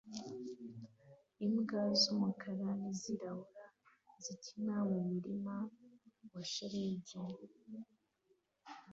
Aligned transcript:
Imbwa 1.45 1.81
z'umukara 1.99 2.67
n'izirabura 2.79 3.65
zikina 4.23 4.75
mu 4.89 4.99
murima 5.09 5.55
wa 6.31 6.41
shelegi 6.51 7.17